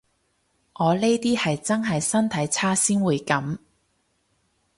[0.79, 3.59] 我呢啲係真係身體差先會噉